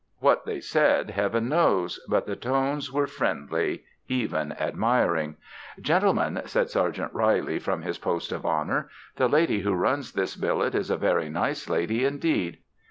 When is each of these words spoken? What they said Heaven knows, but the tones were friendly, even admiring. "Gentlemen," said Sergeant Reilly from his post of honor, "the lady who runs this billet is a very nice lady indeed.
What 0.17 0.47
they 0.47 0.61
said 0.61 1.11
Heaven 1.11 1.47
knows, 1.47 1.99
but 2.09 2.25
the 2.25 2.35
tones 2.35 2.91
were 2.91 3.05
friendly, 3.05 3.83
even 4.07 4.51
admiring. 4.53 5.35
"Gentlemen," 5.79 6.41
said 6.45 6.71
Sergeant 6.71 7.13
Reilly 7.13 7.59
from 7.59 7.83
his 7.83 7.99
post 7.99 8.31
of 8.31 8.43
honor, 8.43 8.89
"the 9.17 9.27
lady 9.29 9.59
who 9.59 9.73
runs 9.75 10.13
this 10.13 10.35
billet 10.35 10.73
is 10.73 10.89
a 10.89 10.97
very 10.97 11.29
nice 11.29 11.69
lady 11.69 12.03
indeed. 12.03 12.57